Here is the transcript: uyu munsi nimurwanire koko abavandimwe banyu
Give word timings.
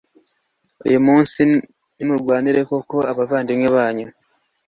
uyu 0.87 0.99
munsi 1.07 1.39
nimurwanire 1.95 2.61
koko 2.69 2.97
abavandimwe 3.11 3.67
banyu 3.75 4.07